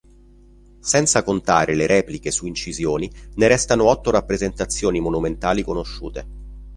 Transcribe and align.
Senza 0.79 1.21
contare 1.21 1.75
le 1.75 1.85
repliche 1.85 2.31
su 2.31 2.47
incisioni, 2.47 3.07
ne 3.35 3.47
restano 3.47 3.83
otto 3.85 4.09
rappresentazioni 4.09 4.99
monumentali 4.99 5.61
conosciute. 5.61 6.27